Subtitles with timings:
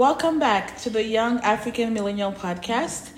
[0.00, 3.10] Welcome back to the Young African Millennial Podcast.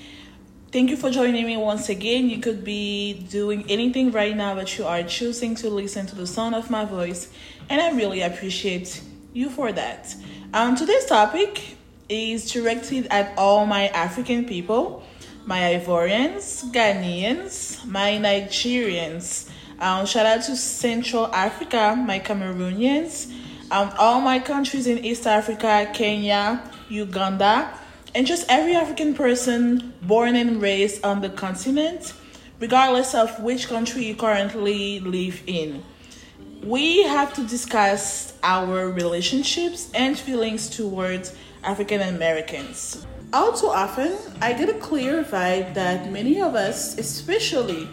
[0.72, 2.28] Thank you for joining me once again.
[2.28, 6.26] You could be doing anything right now, but you are choosing to listen to the
[6.26, 7.32] sound of my voice,
[7.70, 9.00] and I really appreciate
[9.32, 10.12] you for that.
[10.52, 11.76] Um, today's topic
[12.08, 15.04] is directed at all my African people,
[15.46, 19.48] my Ivorians, Ghanaians, my Nigerians.
[19.78, 23.32] Um, shout out to Central Africa, my Cameroonians,
[23.70, 27.72] um, all my countries in East Africa, Kenya, Uganda,
[28.14, 32.12] and just every African person born and raised on the continent,
[32.60, 35.82] regardless of which country you currently live in.
[36.62, 43.06] We have to discuss our relationships and feelings towards African Americans.
[43.32, 47.88] All too often, I get a clear vibe that many of us, especially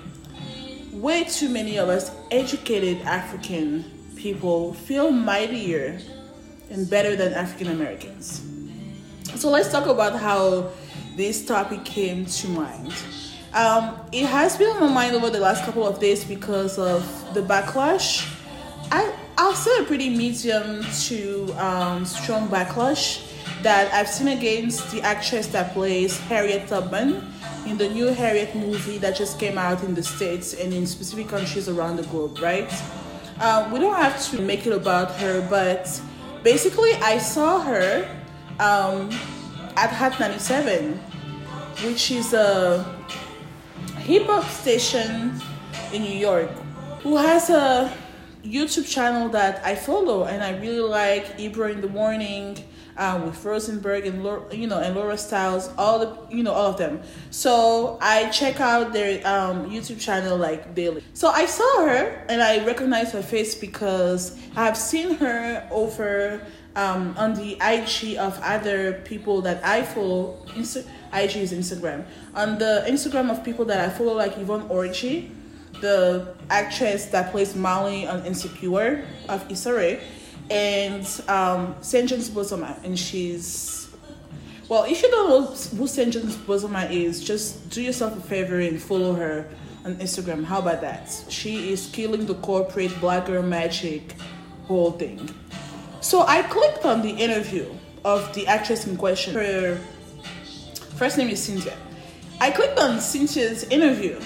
[0.92, 3.86] way too many of us educated African
[4.18, 6.00] people, feel mightier
[6.70, 8.59] and better than African Americans.
[9.36, 10.72] So let's talk about how
[11.16, 12.94] this topic came to mind.
[13.54, 17.04] Um, it has been on my mind over the last couple of days because of
[17.34, 18.28] the backlash.
[18.92, 23.26] I I'll say a pretty medium to um, strong backlash
[23.64, 27.34] that I've seen against the actress that plays Harriet Tubman
[27.66, 31.30] in the new Harriet movie that just came out in the States and in specific
[31.30, 32.70] countries around the globe, right?
[33.40, 36.02] Um, we don't have to make it about her, but
[36.44, 38.19] basically, I saw her
[38.60, 39.10] um,
[39.76, 40.98] at Hot 97,
[41.84, 42.84] which is a
[44.00, 45.40] hip hop station
[45.94, 46.50] in New York,
[47.02, 47.92] who has a
[48.44, 52.58] YouTube channel that I follow and I really like Ebro in the morning
[52.98, 56.72] uh, with Rosenberg and Laura, you know and Laura Stylez, all the you know all
[56.72, 57.02] of them.
[57.32, 61.04] So I check out their um, YouTube channel like daily.
[61.14, 67.16] So I saw her and I recognized her face because I've seen her over um,
[67.18, 70.38] on the IG of other people that I follow.
[70.50, 72.06] Insta- IG is Instagram.
[72.36, 75.32] On the Instagram of people that I follow, like Yvonne Orji,
[75.82, 80.02] the actress that plays Molly on Insecure of Issa Rae,
[80.50, 83.90] and um, Saint John's Bozoma, and she's
[84.68, 84.84] well.
[84.84, 88.82] If you don't know who Saint John's Bozoma is, just do yourself a favor and
[88.82, 89.48] follow her
[89.86, 90.44] on Instagram.
[90.44, 91.12] How about that?
[91.30, 94.16] She is killing the corporate black girl magic
[94.66, 95.30] whole thing.
[96.02, 97.66] So I clicked on the interview
[98.06, 99.34] of the actress in question.
[99.34, 99.78] Her
[100.96, 101.76] first name is Cynthia.
[102.40, 104.18] I clicked on Cynthia's interview,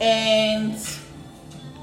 [0.00, 0.76] and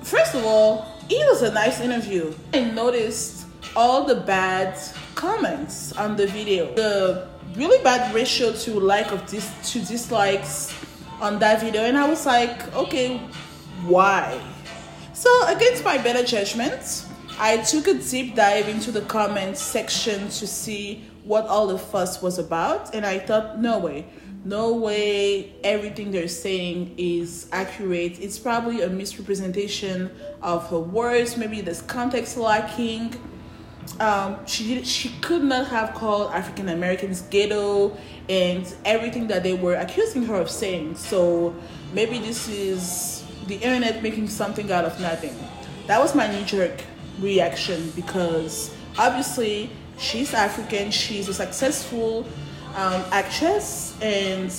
[0.03, 2.31] first of all, it was a nice interview.
[2.53, 4.77] I noticed all the bad
[5.15, 6.73] comments on the video.
[6.75, 10.75] The really bad ratio to like of this to dislikes
[11.19, 13.17] on that video, and I was like, okay,
[13.87, 14.39] why?
[15.13, 17.07] So against my better judgment,
[17.41, 22.21] I took a deep dive into the comments section to see what all the fuss
[22.21, 24.07] was about, and I thought, no way,
[24.43, 28.19] no way everything they're saying is accurate.
[28.19, 30.11] It's probably a misrepresentation
[30.41, 33.15] of her words, maybe there's context lacking.
[34.01, 39.53] Um, she did, she could not have called African Americans ghetto and everything that they
[39.53, 40.95] were accusing her of saying.
[40.95, 41.55] So
[41.93, 45.33] maybe this is the internet making something out of nothing.
[45.87, 46.83] That was my knee jerk
[47.19, 52.25] reaction because obviously she's African, she's a successful
[52.75, 54.51] um, actress, and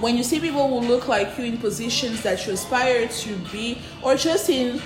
[0.00, 3.78] when you see people who look like you in positions that you aspire to be,
[4.02, 4.80] or just in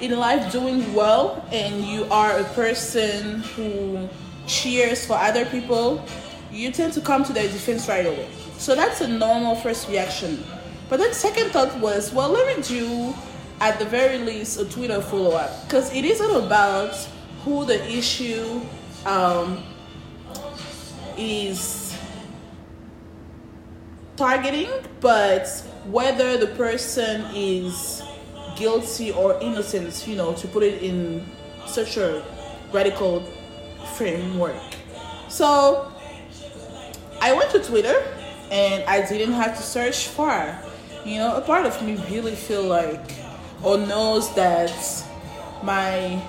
[0.00, 4.08] in life doing well, and you are a person who
[4.46, 6.04] cheers for other people,
[6.50, 8.28] you tend to come to their defense right away.
[8.58, 10.42] So that's a normal first reaction.
[10.88, 13.14] But then second thought was, well, let me do
[13.60, 16.94] at the very least a Twitter follow up because it isn't about
[17.44, 18.60] who the issue
[19.06, 19.62] um,
[21.16, 21.96] is
[24.16, 24.70] targeting,
[25.00, 25.46] but
[25.86, 28.02] whether the person is
[28.56, 31.26] guilty or innocent, you know, to put it in
[31.66, 32.24] such a
[32.72, 33.20] radical
[33.96, 34.62] framework.
[35.28, 35.92] So
[37.20, 38.04] I went to Twitter
[38.50, 40.58] and I didn't have to search far.
[41.04, 43.23] You know, a part of me really feel like
[43.64, 44.72] or knows that
[45.62, 46.22] my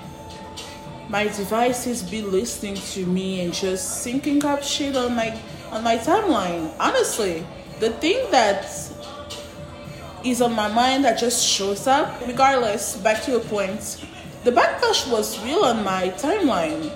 [1.08, 5.38] my devices be listening to me and just syncing up shit on my
[5.70, 6.72] on my timeline.
[6.80, 7.46] Honestly,
[7.78, 8.64] the thing that
[10.24, 14.04] is on my mind that just shows up, regardless, back to your point,
[14.42, 16.90] the backlash was real on my timeline.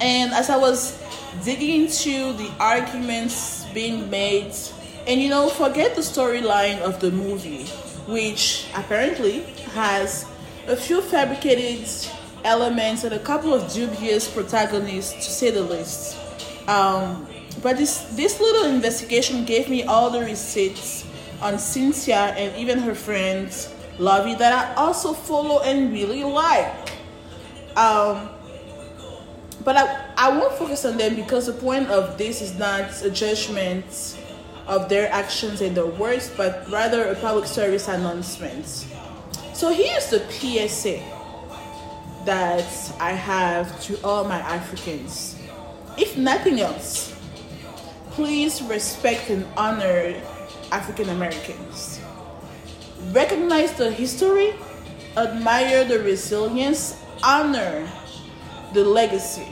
[0.00, 1.02] And as I was
[1.44, 4.54] digging into the arguments being made,
[5.06, 7.66] and you know, forget the storyline of the movie
[8.08, 9.42] which apparently
[9.76, 10.24] has
[10.66, 11.86] a few fabricated
[12.42, 16.16] elements and a couple of dubious protagonists, to say the least.
[16.66, 17.26] Um,
[17.62, 21.04] but this this little investigation gave me all the receipts
[21.42, 23.50] on Cynthia and even her friend
[23.98, 26.72] Lovey that I also follow and really like.
[27.76, 28.30] Um,
[29.64, 33.10] but I, I won't focus on them because the point of this is not a
[33.10, 33.84] judgment
[34.68, 38.66] of their actions and their words, but rather a public service announcement.
[39.54, 41.02] So here's the PSA
[42.24, 45.40] that I have to all my Africans.
[45.96, 47.16] If nothing else,
[48.10, 50.14] please respect and honor
[50.70, 52.00] African Americans.
[53.12, 54.54] Recognize the history,
[55.16, 57.88] admire the resilience, honor
[58.74, 59.48] the legacy.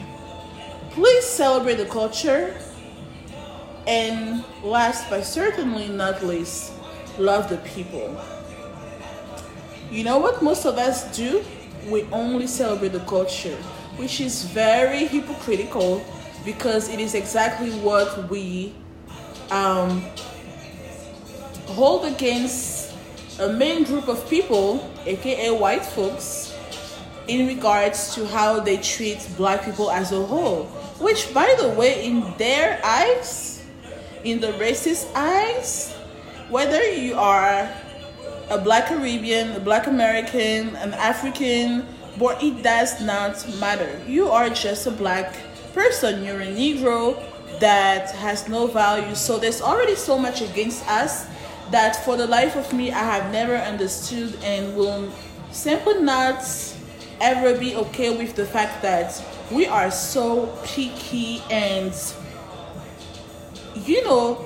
[0.91, 2.55] Please celebrate the culture,
[3.87, 6.73] and last but certainly not least,
[7.19, 8.21] love the people.
[9.91, 11.45] You know what most of us do?
[11.89, 13.57] We only celebrate the culture,
[13.97, 16.05] which is very hypocritical
[16.45, 18.75] because it is exactly what we
[19.51, 20.03] um,
[21.67, 22.93] hold against
[23.39, 26.57] a main group of people, aka white folks,
[27.29, 30.65] in regards to how they treat black people as a whole.
[30.99, 33.56] Which, by the way, in their eyes,
[34.27, 35.95] in the racist eyes,
[36.51, 37.71] whether you are
[38.51, 41.87] a black Caribbean, a black American, an African,
[42.19, 44.01] but it does not matter.
[44.07, 45.33] You are just a black
[45.73, 47.23] person, you're a Negro
[47.61, 49.15] that has no value.
[49.15, 51.27] So there's already so much against us
[51.71, 55.09] that for the life of me I have never understood and will
[55.53, 56.43] simply not
[57.21, 61.93] ever be okay with the fact that we are so picky and
[63.89, 64.45] you know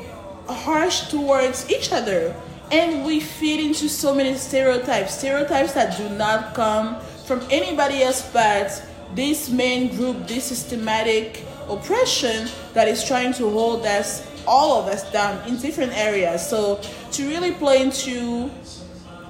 [0.49, 2.35] harsh towards each other.
[2.73, 8.29] And we feed into so many stereotypes stereotypes that do not come from anybody else
[8.33, 8.83] but
[9.15, 15.11] this main group this systematic oppression that is trying to hold us all of us
[15.13, 16.49] down in different areas.
[16.49, 16.81] So
[17.13, 18.51] to really play into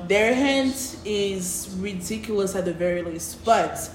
[0.07, 3.45] their hands is ridiculous at the very least.
[3.45, 3.91] But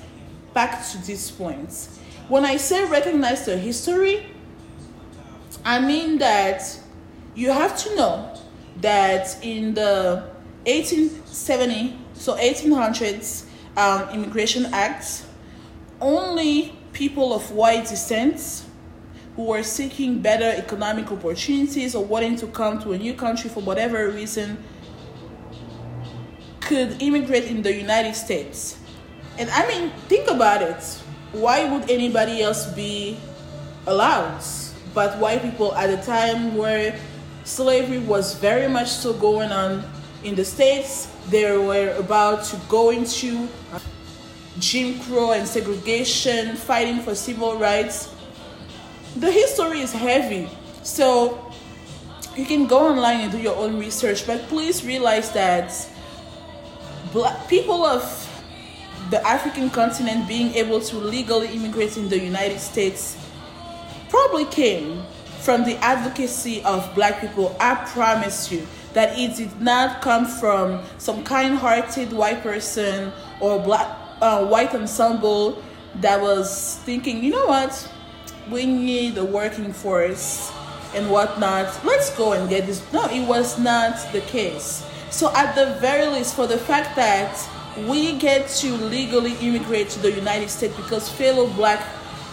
[0.53, 1.89] back to this point.
[2.27, 4.25] When i say recognize the history
[5.63, 6.79] i mean that
[7.35, 8.33] you have to know
[8.81, 10.23] that in the
[10.65, 13.45] 1870 so 1800s
[13.77, 15.25] um, immigration act
[16.01, 18.63] only people of white descent
[19.35, 23.59] who were seeking better economic opportunities or wanting to come to a new country for
[23.61, 24.57] whatever reason
[26.61, 28.79] could immigrate in the United States.
[29.37, 30.81] And I mean, think about it.
[31.33, 33.17] Why would anybody else be
[33.85, 34.41] allowed?
[34.95, 36.97] But white people at a time where
[37.43, 39.83] slavery was very much still going on
[40.23, 43.49] in the States, they were about to go into
[44.57, 48.15] Jim Crow and segregation, fighting for civil rights.
[49.17, 50.49] The history is heavy.
[50.81, 51.51] So
[52.37, 55.75] you can go online and do your own research, but please realize that
[57.11, 58.01] black people of
[59.09, 63.17] the African continent being able to legally immigrate in the United States
[64.15, 65.03] probably came
[65.41, 67.53] from the advocacy of black people.
[67.59, 73.59] I promise you that it did not come from some kind hearted white person or
[73.59, 73.85] black
[74.21, 75.61] uh, white ensemble
[75.95, 77.91] that was thinking, you know what,
[78.49, 80.49] we need a working force
[80.93, 81.67] and whatnot.
[81.83, 82.81] Let's go and get this.
[82.93, 84.89] No, it was not the case.
[85.11, 87.35] So, at the very least, for the fact that
[87.85, 91.85] we get to legally immigrate to the United States because fellow black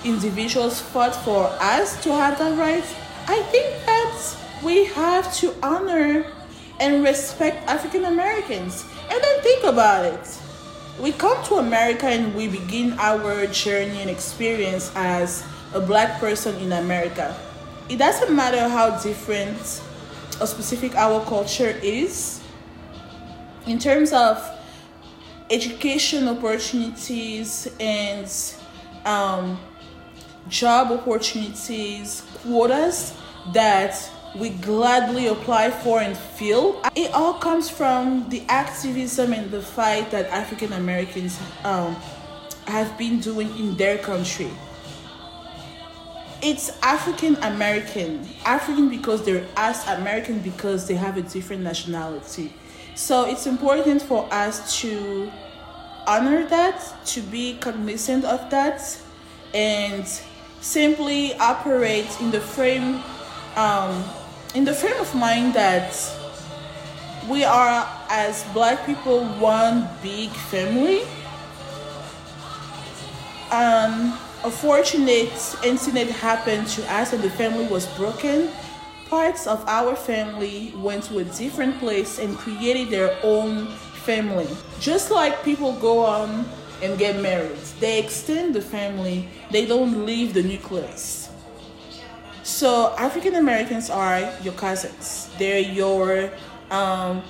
[0.04, 2.85] individuals fought for us to have that right,
[3.28, 6.26] I think that we have to honor
[6.80, 8.85] and respect African Americans.
[9.11, 10.42] And then think about it
[11.00, 15.44] we come to America and we begin our journey and experience as
[15.75, 17.37] a black person in America.
[17.88, 19.82] It doesn't matter how different
[20.40, 22.40] or specific our culture is
[23.66, 24.38] in terms of
[25.50, 28.30] education opportunities and
[29.04, 29.59] um,
[30.49, 33.14] job opportunities, quotas
[33.52, 36.80] that we gladly apply for and fill.
[36.94, 41.96] It all comes from the activism and the fight that African Americans um,
[42.66, 44.50] have been doing in their country.
[46.40, 48.26] It's African American.
[48.44, 52.52] African because they're as American because they have a different nationality.
[52.94, 55.30] So it's important for us to
[56.06, 58.99] honor that, to be cognizant of that,
[59.54, 60.04] and
[60.62, 63.02] simply operate in the frame
[63.57, 64.02] um,
[64.54, 65.92] in the frame of mind that
[67.28, 71.02] we are as black people one big family
[73.52, 78.50] um, a fortunate incident happened to us and the family was broken,
[79.09, 83.66] parts of our family went to a different place and created their own
[84.07, 84.49] family.
[84.81, 86.47] Just like people go on
[86.83, 91.31] and get married, they extend the family, they don't leave the nucleus.
[92.43, 96.31] So, African Americans are your cousins, they're your
[96.71, 97.23] um,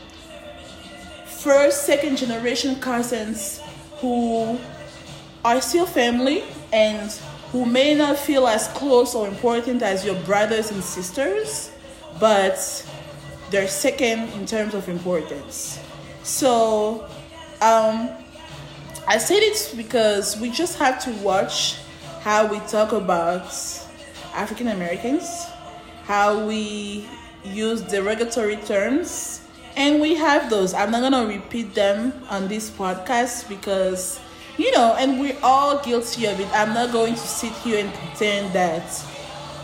[1.26, 3.60] first, second generation cousins
[3.98, 4.58] who
[5.44, 7.10] are still family and
[7.50, 11.70] who may not feel as close or important as your brothers and sisters,
[12.18, 12.56] but
[13.50, 15.78] they're second in terms of importance.
[16.22, 17.06] So,
[17.60, 18.08] um,
[19.06, 21.78] I say this because we just have to watch
[22.20, 23.46] how we talk about
[24.32, 25.46] African Americans,
[26.04, 27.08] how we
[27.44, 29.40] use derogatory terms,
[29.76, 30.72] and we have those.
[30.72, 34.20] I'm not gonna repeat them on this podcast because
[34.56, 36.48] you know, and we're all guilty of it.
[36.52, 39.04] I'm not going to sit here and pretend that,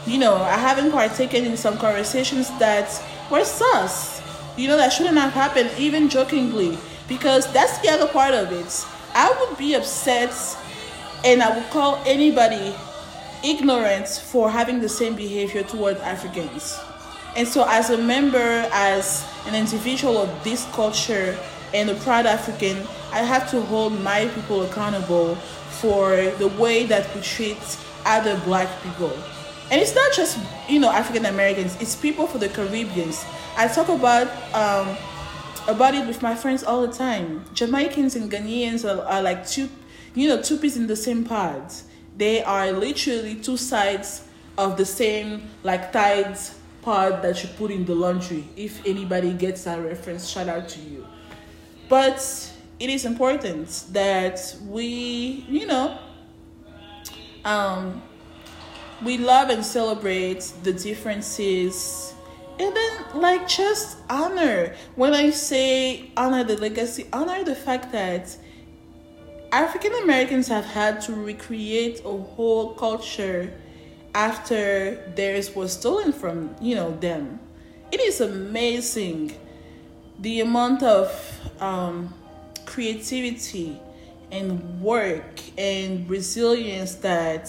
[0.06, 2.90] you know, I haven't partaken in some conversations that
[3.30, 4.22] were sus.
[4.56, 8.97] You know, that shouldn't have happened, even jokingly, because that's the other part of it.
[9.18, 10.32] I would be upset
[11.24, 12.72] and I would call anybody
[13.42, 16.78] ignorant for having the same behavior toward Africans.
[17.34, 21.36] And so, as a member, as an individual of this culture,
[21.74, 22.76] and a proud African,
[23.12, 25.34] I have to hold my people accountable
[25.80, 27.58] for the way that we treat
[28.04, 29.12] other black people.
[29.70, 33.24] And it's not just, you know, African Americans, it's people for the Caribbeans.
[33.56, 34.96] I talk about um,
[35.68, 37.44] about it with my friends all the time.
[37.52, 39.68] Jamaicans and Ghanaians are, are like two,
[40.14, 41.72] you know, two peas in the same pod.
[42.16, 47.84] They are literally two sides of the same like tides pod that you put in
[47.84, 48.48] the laundry.
[48.56, 51.06] If anybody gets that reference, shout out to you.
[51.88, 52.18] But
[52.80, 55.98] it is important that we, you know,
[57.44, 58.02] um,
[59.02, 62.14] we love and celebrate the differences
[62.58, 64.74] and then like just honor.
[64.96, 68.36] When i say honor the legacy honor the fact that
[69.52, 73.50] african americans have had to recreate a whole culture
[74.14, 77.38] after theirs was stolen from you know them.
[77.92, 79.32] It is amazing
[80.18, 81.08] the amount of
[81.60, 82.12] um,
[82.66, 83.80] creativity
[84.30, 87.48] and work and resilience that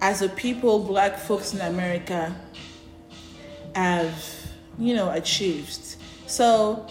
[0.00, 2.34] as a people black folks in america
[3.74, 4.14] have
[4.78, 5.96] you know achieved.
[6.26, 6.86] So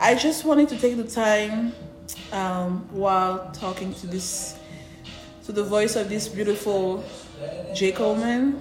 [0.00, 1.72] i just wanted to take the time
[2.32, 4.56] um, while talking to this
[5.44, 7.02] to the voice of this beautiful
[7.74, 7.92] j.
[7.92, 8.60] Coleman.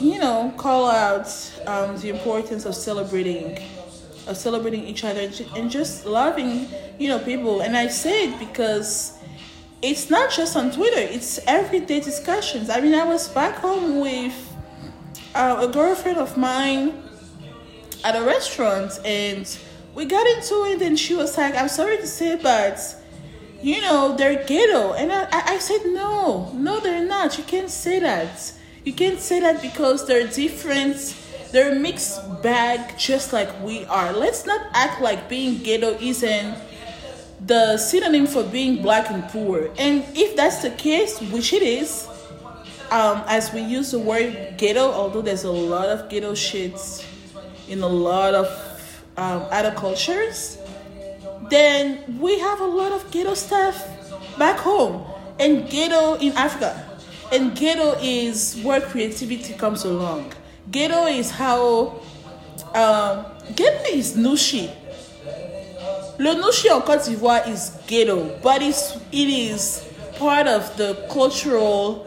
[0.00, 1.28] You know, call out
[1.66, 3.58] um, the importance of celebrating,
[4.26, 7.60] of celebrating each other and just loving, you know, people.
[7.60, 9.18] And I say it because
[9.82, 12.70] it's not just on Twitter; it's everyday discussions.
[12.70, 14.34] I mean, I was back home with
[15.34, 17.02] uh, a girlfriend of mine
[18.04, 19.46] at a restaurant, and
[19.94, 22.96] we got into it, and she was like, "I'm sorry to say, but."
[23.62, 24.94] You know, they're ghetto.
[24.94, 27.36] And I, I said, no, no, they're not.
[27.36, 31.16] You can't say that you can't say that because they're different.
[31.52, 34.12] They're mixed bag just like we are.
[34.12, 36.56] Let's not act like being ghetto isn't
[37.46, 39.70] the synonym for being black and poor.
[39.78, 42.06] And if that's the case, which it is,
[42.90, 47.04] um, as we use the word ghetto, although there's a lot of ghetto shits
[47.68, 48.46] in a lot of
[49.16, 50.58] um, other cultures,
[51.48, 53.86] then we have a lot of ghetto stuff
[54.38, 55.04] back home
[55.38, 56.86] and ghetto in Africa.
[57.32, 60.32] And ghetto is where creativity comes along.
[60.70, 62.00] Ghetto is how
[62.74, 64.74] um, ghetto is nouchi.
[66.20, 69.82] Le nouchi en Côte d'Ivoire is ghetto, but it's, it is
[70.18, 72.06] part of the cultural,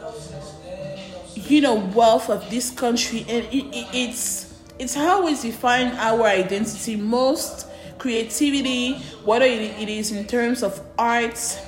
[1.34, 6.22] you know, wealth of this country, and it, it, it's it's how we define our
[6.26, 6.94] identity.
[6.94, 7.66] Most
[7.98, 8.94] creativity,
[9.24, 11.58] whether it, it is in terms of arts,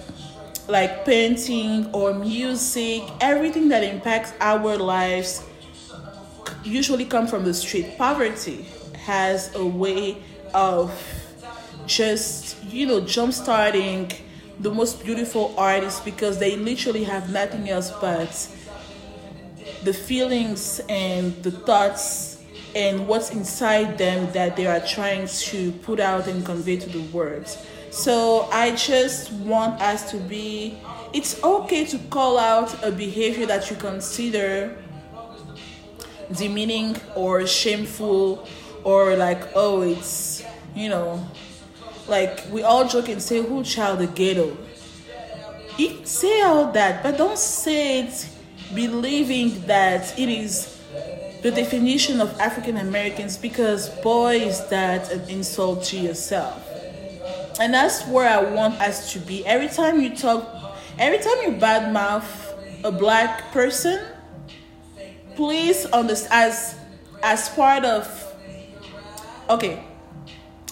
[0.68, 5.42] like painting or music, everything that impacts our lives
[6.62, 7.98] usually come from the street.
[7.98, 8.66] Poverty
[9.04, 10.18] has a way
[10.54, 10.92] of
[11.86, 14.10] just, you know, jump starting
[14.60, 18.48] the most beautiful artists because they literally have nothing else but
[19.84, 22.42] the feelings and the thoughts
[22.74, 27.00] and what's inside them that they are trying to put out and convey to the
[27.12, 27.46] world.
[27.90, 30.78] So I just want us to be,
[31.12, 34.76] it's okay to call out a behavior that you consider
[36.32, 38.46] demeaning or shameful
[38.84, 41.26] or like, oh, it's, you know,
[42.08, 44.56] like we all joke and say, "Who child the ghetto?"
[45.76, 48.28] You say all that, but don't say it
[48.74, 50.76] believing that it is
[51.42, 56.62] the definition of African Americans because boy is that an insult to yourself.
[57.60, 59.44] And that's where I want us to be.
[59.46, 60.46] Every time you talk,
[60.98, 62.24] every time you badmouth
[62.84, 64.04] a black person,
[65.34, 66.76] please understand as
[67.22, 68.34] as part of
[69.50, 69.82] okay.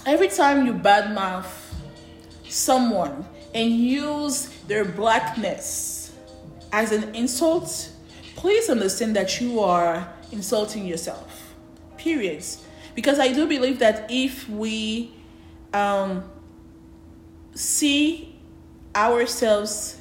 [0.07, 1.47] Every time you badmouth
[2.49, 6.13] someone and use their blackness
[6.73, 7.91] as an insult,
[8.37, 11.55] please understand that you are insulting yourself.
[11.97, 12.63] Periods.
[12.95, 15.11] Because I do believe that if we
[15.73, 16.31] um,
[17.55, 18.39] see
[18.95, 19.99] ourselves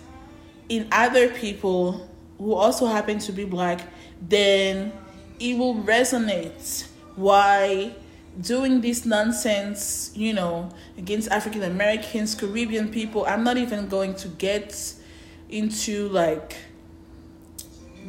[0.68, 3.82] in other people who also happen to be black,
[4.22, 4.92] then
[5.40, 7.96] it will resonate why
[8.42, 13.26] doing this nonsense, you know, against African Americans, Caribbean people.
[13.26, 14.94] I'm not even going to get
[15.50, 16.58] into like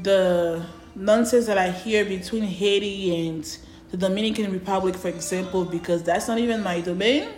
[0.03, 0.65] the
[0.95, 3.59] nonsense that I hear between Haiti and
[3.91, 7.29] the Dominican Republic, for example, because that's not even my domain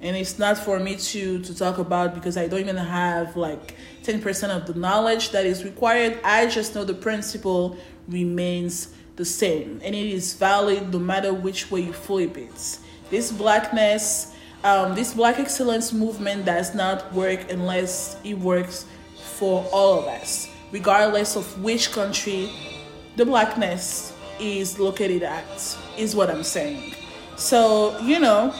[0.00, 3.76] and it's not for me to to talk about because I don't even have like
[4.02, 6.18] 10% of the knowledge that is required.
[6.24, 7.76] I just know the principle
[8.08, 12.78] remains the same and it is valid no matter which way you flip it.
[13.10, 14.34] This blackness,
[14.64, 18.86] um, this black excellence movement does not work unless it works
[19.36, 22.50] for all of us, regardless of which country
[23.16, 26.94] the blackness is located at, is what I'm saying.
[27.36, 28.54] So, you know,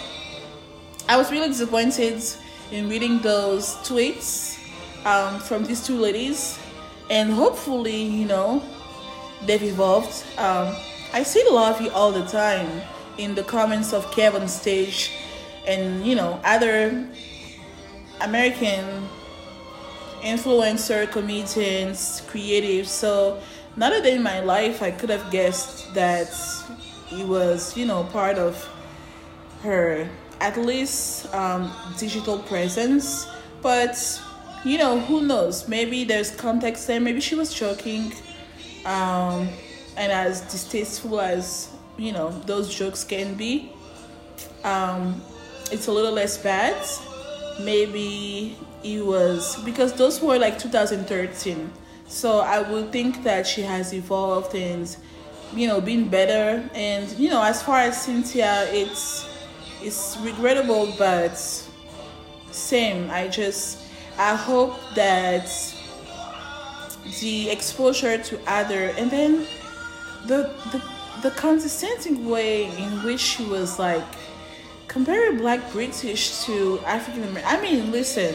[1.09, 2.23] I was really disappointed
[2.71, 4.59] in reading those tweets
[5.07, 6.59] um, from these two ladies,
[7.09, 8.62] and hopefully, you know,
[9.47, 10.25] they've evolved.
[10.38, 10.75] Um,
[11.12, 12.82] I see a lot of you all the time
[13.18, 15.11] in the comments of Kevin Stage
[15.66, 17.06] and you know other
[18.20, 19.09] American
[20.23, 22.87] influencer, comedians, creatives.
[22.87, 23.40] So
[23.76, 26.29] not a day in my life I could have guessed that
[27.07, 28.68] he was, you know, part of
[29.62, 30.09] her
[30.40, 33.26] at least um, digital presence.
[33.62, 33.96] But
[34.64, 35.68] you know, who knows?
[35.68, 37.00] Maybe there's context there.
[37.00, 38.12] Maybe she was joking.
[38.85, 39.49] Um,
[39.97, 43.73] and as distasteful as you know those jokes can be,
[44.64, 45.21] um,
[45.71, 46.77] it's a little less bad.
[47.61, 51.71] Maybe it was because those were like 2013.
[52.07, 54.97] So I would think that she has evolved and
[55.55, 56.69] you know been better.
[56.75, 59.29] And you know, as far as Cynthia, it's
[59.83, 61.37] it's regrettable, but
[62.51, 63.11] same.
[63.11, 63.79] I just
[64.19, 65.49] I hope that
[67.20, 69.46] the exposure to other and then
[70.27, 70.83] the the
[71.23, 74.05] the condescending way in which she was like
[74.88, 77.59] comparing black British to African American.
[77.59, 78.35] I mean, listen,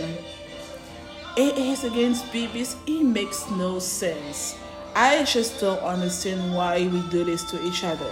[1.35, 2.75] it is against BBs.
[2.87, 4.57] It makes no sense.
[4.95, 8.09] I just don't understand why we do this to each other.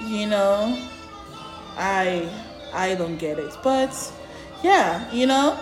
[0.00, 0.88] You know,
[1.76, 2.28] I
[2.72, 3.56] I don't get it.
[3.62, 3.92] But
[4.62, 5.58] yeah, you know,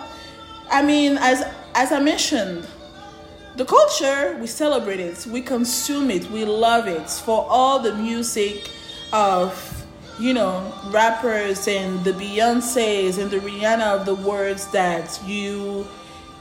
[0.71, 1.43] I mean, as
[1.75, 2.65] as I mentioned,
[3.55, 8.69] the culture we celebrate it, we consume it, we love it for all the music
[9.11, 9.85] of
[10.19, 15.87] you know rappers and the Beyonces and the Rihanna of the words that you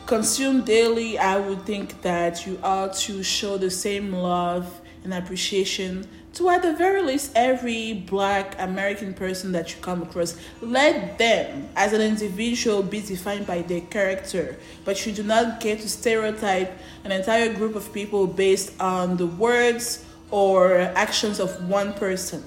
[0.06, 1.18] consume daily.
[1.18, 6.62] I would think that you ought to show the same love and appreciation to at
[6.62, 10.36] the very least every black American person that you come across.
[10.60, 15.80] Let them, as an individual, be defined by their character, but you do not get
[15.80, 16.72] to stereotype
[17.04, 22.42] an entire group of people based on the words or actions of one person.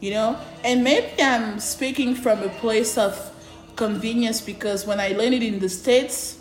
[0.00, 3.32] You know, and maybe I'm speaking from a place of
[3.74, 6.38] convenience because when I landed in the States,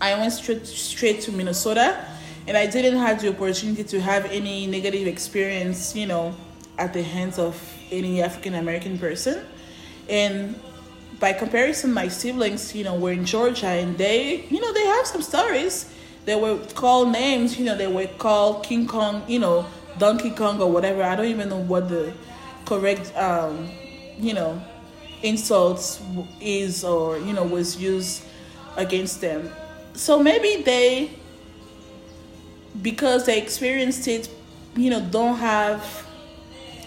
[0.00, 2.04] I went straight straight to Minnesota
[2.46, 6.34] and I didn't have the opportunity to have any negative experience, you know,
[6.78, 9.44] at the hands of any African American person.
[10.08, 10.58] And
[11.18, 15.06] by comparison, my siblings, you know, were in Georgia and they, you know, they have
[15.06, 15.92] some stories.
[16.24, 19.66] They were called names, you know, they were called King Kong, you know,
[19.98, 21.02] Donkey Kong or whatever.
[21.02, 22.12] I don't even know what the
[22.64, 23.70] correct, um,
[24.18, 24.60] you know,
[25.22, 26.00] insults
[26.40, 28.24] is or, you know, was used
[28.76, 29.50] against them.
[29.94, 31.10] So maybe they
[32.82, 34.28] because they experienced it,
[34.76, 36.06] you know, don't have,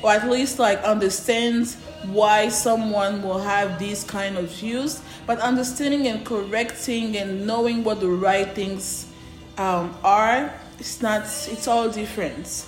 [0.02, 1.76] or at least like understands
[2.06, 8.00] why someone will have these kind of views, but understanding and correcting and knowing what
[8.00, 9.12] the right things
[9.58, 12.66] um, are, it's not, it's all different.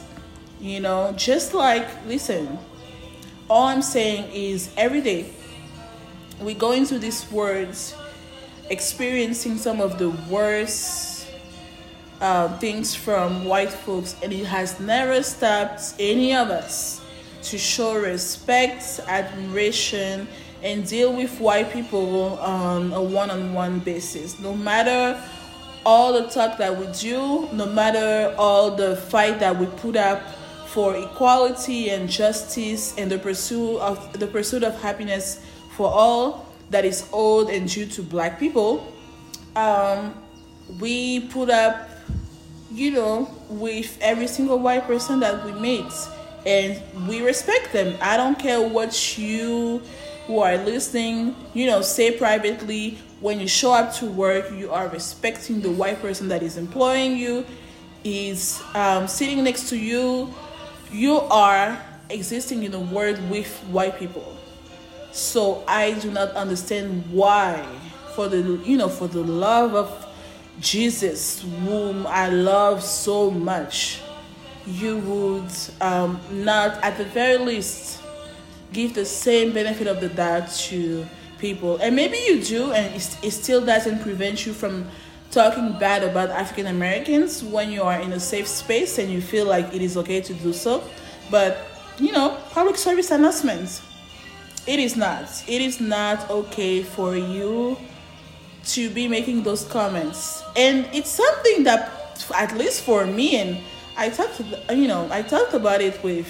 [0.60, 2.60] You know, just like, listen,
[3.50, 5.34] all I'm saying is every day,
[6.42, 7.96] we go into these words
[8.70, 11.11] experiencing some of the worst
[12.22, 17.02] uh, things from white folks, and it has never stopped any of us
[17.44, 20.28] to show respect, admiration,
[20.64, 24.40] and deal with white people on a one on one basis.
[24.40, 25.20] No matter
[25.86, 30.22] all the talk that we do, no matter all the fight that we put up
[30.68, 35.44] for equality and justice and the pursuit of the pursuit of happiness
[35.76, 38.94] for all that is owed and due to black people,
[39.56, 40.14] um,
[40.80, 41.90] we put up,
[42.72, 45.92] you know, with every single white person that we meet
[46.46, 47.98] and we respect them.
[48.02, 49.82] I don't care what you
[50.28, 54.88] who are listening, you know, say privately when you show up to work, you are
[54.88, 57.46] respecting the white person that is employing you,
[58.04, 60.34] is um, sitting next to you.
[60.92, 61.80] You are
[62.10, 64.38] existing in a world with white people.
[65.12, 67.64] So I do not understand why,
[68.16, 70.01] for the you know, for the love of
[70.62, 74.02] Jesus, whom I love so much,
[74.66, 78.02] you would um, not, at the very least,
[78.72, 81.06] give the same benefit of the doubt to
[81.40, 81.78] people.
[81.78, 84.88] And maybe you do, and it still doesn't prevent you from
[85.32, 89.48] talking bad about African Americans when you are in a safe space and you feel
[89.48, 90.84] like it is okay to do so.
[91.32, 93.82] But, you know, public service announcements.
[94.68, 95.44] It is not.
[95.48, 97.78] It is not okay for you
[98.68, 100.44] to be making those comments.
[100.56, 101.92] And it's something that,
[102.36, 103.58] at least for me, and
[103.98, 106.28] I talked, you know, I talked about it with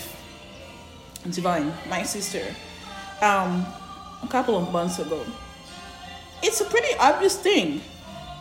[1.29, 2.43] Divine, my sister,
[3.21, 3.65] um,
[4.23, 5.23] a couple of months ago.
[6.41, 7.81] It's a pretty obvious thing.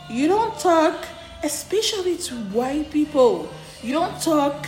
[0.08, 1.06] You don't talk,
[1.44, 3.48] especially to white people.
[3.82, 4.66] You don't talk,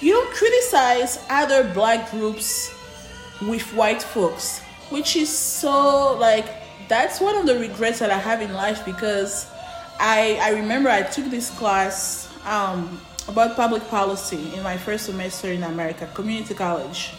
[0.00, 2.74] you don't criticize other black groups
[3.40, 6.46] with white folks, which is so like
[6.88, 9.46] that's one of the regrets that I have in life because
[9.98, 15.52] I I remember I took this class um, about public policy in my first semester
[15.52, 17.12] in America, community college.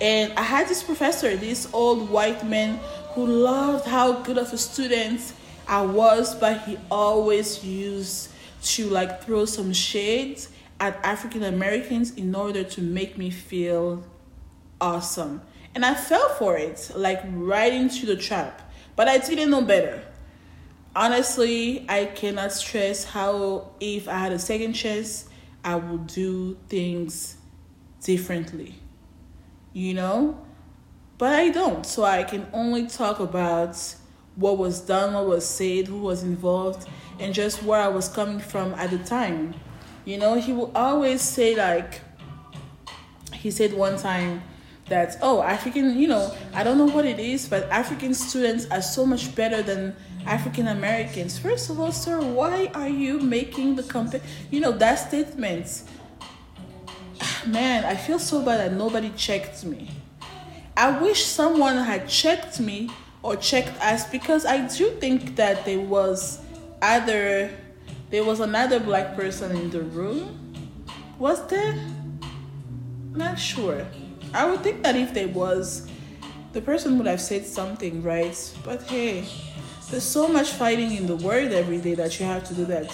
[0.00, 2.80] And I had this professor, this old white man,
[3.12, 5.34] who loved how good of a student
[5.68, 8.30] I was, but he always used
[8.62, 10.48] to like throw some shades
[10.80, 14.02] at African Americans in order to make me feel
[14.80, 15.42] awesome.
[15.74, 18.69] And I fell for it, like right into the trap.
[19.00, 20.02] But I didn't know better.
[20.94, 25.26] Honestly, I cannot stress how if I had a second chance,
[25.64, 27.38] I would do things
[28.02, 28.74] differently
[29.72, 30.38] you know?
[31.18, 31.84] But I don't.
[31.84, 33.76] So I can only talk about
[34.36, 38.40] what was done, what was said, who was involved, and just where I was coming
[38.40, 39.54] from at the time.
[40.04, 42.00] You know, he will always say, like,
[43.34, 44.42] he said one time
[44.90, 48.82] that, oh, African, you know, I don't know what it is, but African students are
[48.82, 51.38] so much better than African Americans.
[51.38, 54.20] First of all, sir, why are you making the compare?
[54.50, 55.84] You know, that statement
[57.20, 59.90] ah, man, I feel so bad that nobody checked me.
[60.76, 62.90] I wish someone had checked me
[63.22, 66.40] or checked us because I do think that there was
[66.82, 67.50] either
[68.10, 70.36] there was another black person in the room.
[71.18, 71.74] Was there?
[73.12, 73.86] Not sure.
[74.32, 75.88] I would think that if there was,
[76.52, 78.36] the person would have said something, right?
[78.64, 79.26] But hey,
[79.90, 82.88] there's so much fighting in the world every day that you have to do that.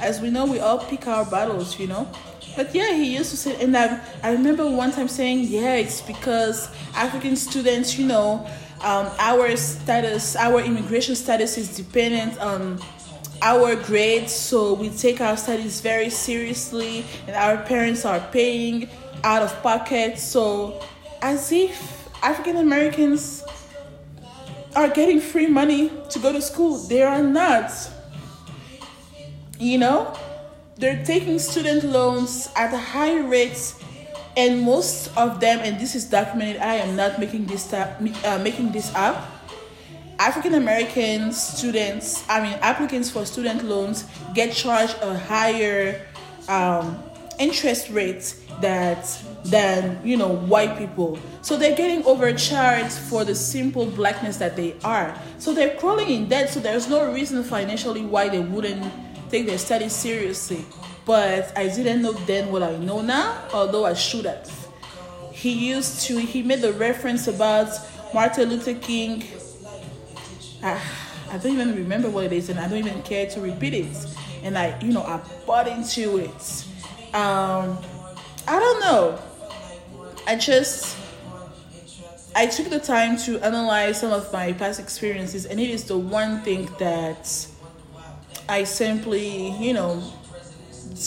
[0.00, 2.08] As we know, we all pick our battles, you know.
[2.56, 6.00] But yeah, he used to say, and I, I remember one time saying, yeah, it's
[6.00, 8.48] because African students, you know,
[8.82, 12.80] um, our status, our immigration status is dependent on
[13.42, 18.88] our grades, so we take our studies very seriously, and our parents are paying
[19.24, 20.18] out of pocket.
[20.18, 20.80] So,
[21.22, 23.44] as if African Americans
[24.76, 27.72] are getting free money to go to school, they are not.
[29.58, 30.16] You know?
[30.78, 33.82] they're taking student loans at a high rates
[34.36, 38.70] and most of them and this is documented i am not making this uh, making
[38.70, 39.26] this up
[40.18, 44.04] african american students i mean applicants for student loans
[44.34, 46.06] get charged a higher
[46.48, 47.02] um,
[47.40, 49.06] interest rate that
[49.44, 54.74] than you know white people so they're getting overcharged for the simple blackness that they
[54.84, 58.92] are so they're crawling in debt so there's no reason financially why they wouldn't
[59.30, 60.64] take their studies seriously.
[61.04, 64.50] But I didn't know then what I know now, although I should have.
[65.32, 67.68] He used to, he made the reference about
[68.12, 69.24] Martin Luther King.
[70.62, 70.80] I,
[71.30, 74.16] I don't even remember what it is, and I don't even care to repeat it.
[74.42, 76.64] And I, you know, I bought into it.
[77.14, 77.78] Um,
[78.48, 79.18] I don't know.
[80.26, 80.96] I just,
[82.34, 85.98] I took the time to analyze some of my past experiences, and it is the
[85.98, 87.46] one thing that
[88.48, 90.02] I simply, you know,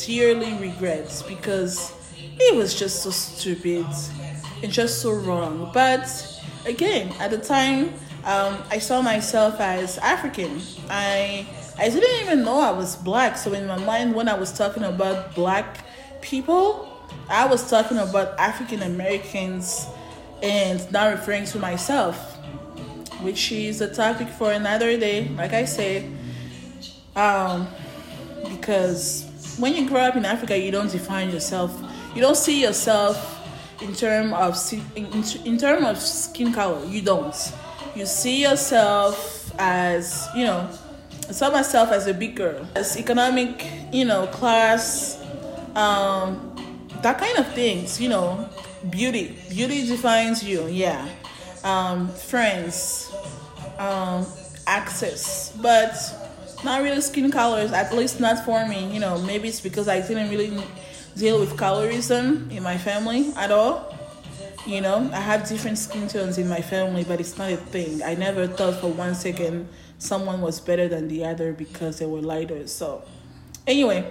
[0.05, 3.87] dearly regret because it was just so stupid
[4.61, 5.71] and just so wrong.
[5.73, 6.07] But
[6.67, 10.61] again, at the time, um, I saw myself as African.
[10.89, 11.47] I
[11.79, 13.37] I didn't even know I was black.
[13.37, 15.83] So in my mind, when I was talking about black
[16.21, 16.90] people,
[17.31, 19.87] I was talking about African Americans
[20.43, 22.35] and not referring to myself,
[23.21, 25.29] which is a topic for another day.
[25.29, 26.11] Like I said,
[27.15, 27.67] um,
[28.49, 31.77] because when you grow up in Africa, you don't define yourself.
[32.15, 33.39] You don't see yourself
[33.81, 34.57] in term of
[34.95, 36.85] in, in term of skin color.
[36.85, 37.53] You don't.
[37.95, 40.69] You see yourself as you know.
[41.29, 45.23] I saw myself as a big girl, as economic, you know, class,
[45.75, 46.50] um,
[47.01, 47.99] that kind of things.
[47.99, 48.49] You know,
[48.89, 49.37] beauty.
[49.49, 50.67] Beauty defines you.
[50.67, 51.07] Yeah.
[51.63, 53.13] Um, friends,
[53.77, 54.25] um,
[54.65, 55.93] access, but
[56.63, 57.71] not really skin colors.
[57.71, 58.91] At least not for me.
[58.93, 60.63] You know, maybe it's because I didn't really
[61.15, 63.95] deal with colorism in my family at all.
[64.65, 68.03] You know, I have different skin tones in my family, but it's not a thing.
[68.03, 72.21] I never thought for one second someone was better than the other because they were
[72.21, 72.67] lighter.
[72.67, 73.03] So,
[73.65, 74.05] anyway,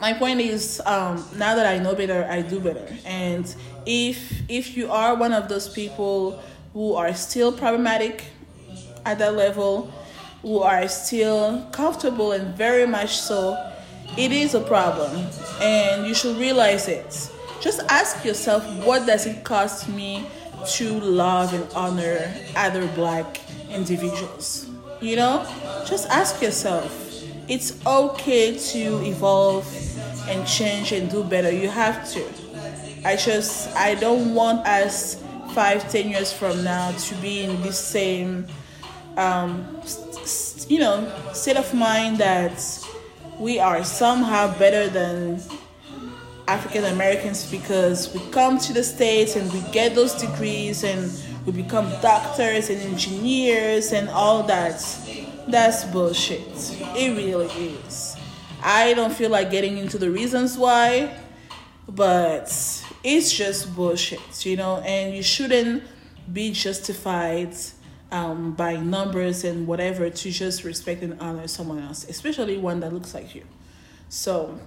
[0.00, 2.86] my point is um, now that I know better, I do better.
[3.04, 3.44] And
[3.86, 8.24] if if you are one of those people who are still problematic
[9.04, 9.92] at that level,
[10.42, 13.56] who are still comfortable and very much so
[14.16, 15.26] it is a problem.
[15.60, 17.30] And you should realize it.
[17.60, 20.26] Just ask yourself what does it cost me
[20.76, 24.68] to love and honor other black individuals?
[25.00, 25.46] You know?
[25.86, 27.08] Just ask yourself.
[27.48, 29.66] It's okay to evolve
[30.30, 32.24] and change and do better you have to
[33.04, 35.22] i just i don't want us
[35.54, 38.46] five ten years from now to be in the same
[39.16, 39.66] um,
[40.68, 42.62] you know state of mind that
[43.38, 45.40] we are somehow better than
[46.46, 51.10] African Americans because we come to the States and we get those degrees and
[51.46, 54.84] we become doctors and engineers and all that.
[55.46, 56.48] That's bullshit.
[56.96, 58.09] It really is.
[58.62, 61.16] I don't feel like getting into the reasons why,
[61.88, 62.48] but
[63.02, 65.82] it's just bullshit, you know, and you shouldn't
[66.32, 67.54] be justified
[68.12, 72.92] um, by numbers and whatever to just respect and honor someone else, especially one that
[72.92, 73.44] looks like you.
[74.08, 74.58] So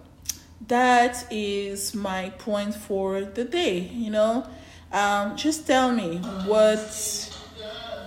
[0.67, 3.79] that is my point for the day.
[3.79, 4.47] You know,
[4.91, 7.29] um, just tell me what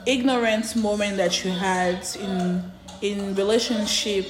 [0.06, 2.72] ignorant moment that you had in
[3.02, 4.26] in relationship.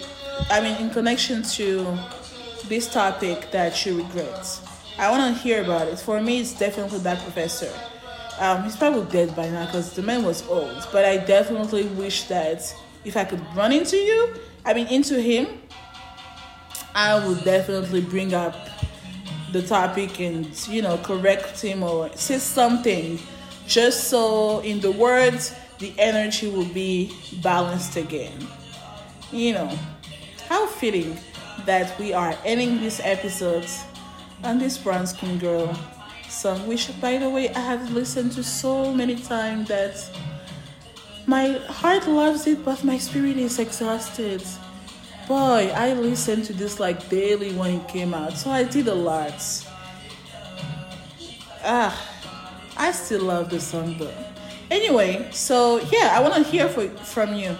[0.50, 1.98] I mean, in connection to
[2.68, 4.60] this topic that you regret.
[4.98, 5.98] I want to hear about it.
[5.98, 7.72] For me, it's definitely that professor
[8.38, 10.86] um, he's probably dead by now because the man was old.
[10.92, 15.46] But I definitely wish that if I could run into you, I mean into him,
[16.94, 18.54] I would definitely bring up
[19.52, 23.18] the topic and you know correct him or say something,
[23.66, 28.46] just so in the words the energy will be balanced again.
[29.32, 29.78] You know,
[30.48, 31.16] how fitting
[31.64, 33.66] that we are ending this episode
[34.44, 35.76] on this brown skin girl
[36.28, 40.10] song, which, by the way, I have listened to so many times that
[41.26, 44.42] my heart loves it, but my spirit is exhausted.
[45.26, 48.94] Boy, I listened to this like daily when it came out, so I did a
[48.94, 49.42] lot.
[51.64, 51.92] Ah,
[52.76, 54.14] I still love the song though.
[54.70, 57.56] Anyway, so yeah, I want to hear for, from you.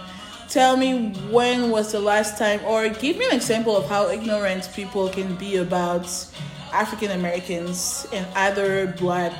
[0.48, 4.70] Tell me when was the last time, or give me an example of how ignorant
[4.74, 6.06] people can be about
[6.72, 9.32] African Americans and other black,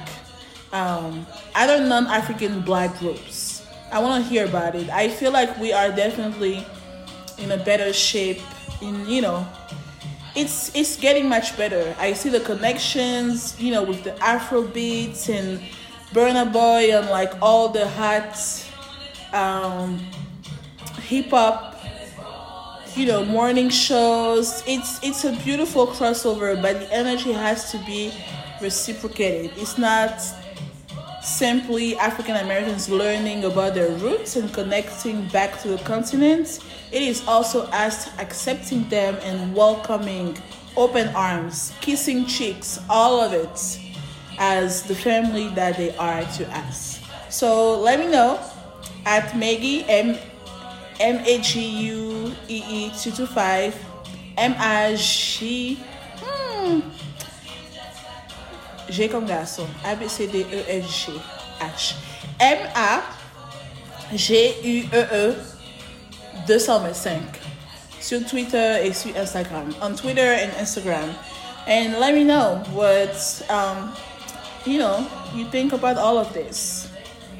[0.72, 3.64] um, other non African black groups.
[3.92, 4.90] I want to hear about it.
[4.90, 6.66] I feel like we are definitely
[7.38, 8.40] in a better shape.
[8.82, 9.46] In you know,
[10.34, 11.94] it's it's getting much better.
[12.00, 15.60] I see the connections, you know, with the Afro beats and
[16.12, 18.34] Burna Boy and like all the hot
[19.32, 20.00] um,
[21.06, 21.76] hip hop
[22.96, 24.64] you know morning shows.
[24.66, 28.12] It's it's a beautiful crossover but the energy has to be
[28.60, 29.52] reciprocated.
[29.56, 30.20] It's not
[31.22, 36.60] simply african americans learning about their roots and connecting back to the continent.
[36.90, 40.36] It is also us accepting them and welcoming
[40.76, 43.80] open arms kissing cheeks all of it
[44.38, 47.00] as the family that they are to us.
[47.28, 48.40] So let me know
[49.04, 50.16] at maggie m
[50.98, 53.74] M A G U E E 225
[54.36, 55.78] M A G
[56.20, 56.80] hmm.
[58.88, 61.12] G comme garçon A B C D E F G
[61.60, 61.94] H.
[62.40, 63.06] M-A-G-U-E-E
[66.46, 67.22] 225
[68.00, 69.74] sur Twitter et sur Instagram.
[69.80, 71.14] On Twitter and Instagram.
[71.66, 73.92] And let me know what, um,
[74.64, 76.88] you know, you think about all of this.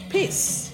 [0.09, 0.66] Peace.